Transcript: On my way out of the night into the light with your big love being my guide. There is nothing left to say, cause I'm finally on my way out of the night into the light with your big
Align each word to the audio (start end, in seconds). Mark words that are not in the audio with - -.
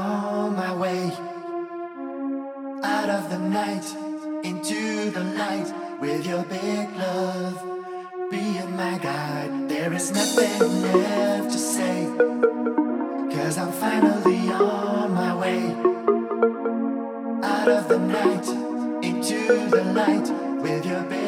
On 0.00 0.56
my 0.56 0.74
way 0.74 1.12
out 2.82 3.10
of 3.10 3.28
the 3.28 3.38
night 3.38 3.84
into 4.42 5.10
the 5.10 5.22
light 5.42 5.70
with 6.00 6.26
your 6.26 6.42
big 6.44 6.88
love 6.96 7.60
being 8.30 8.76
my 8.76 8.96
guide. 8.96 9.68
There 9.68 9.92
is 9.92 10.10
nothing 10.10 10.82
left 10.82 11.52
to 11.52 11.58
say, 11.58 12.06
cause 13.34 13.58
I'm 13.58 13.72
finally 13.72 14.48
on 14.48 15.12
my 15.12 15.34
way 15.36 15.60
out 17.42 17.68
of 17.68 17.88
the 17.88 17.98
night 17.98 18.46
into 19.04 19.68
the 19.68 19.84
light 19.84 20.28
with 20.62 20.86
your 20.86 21.02
big 21.02 21.19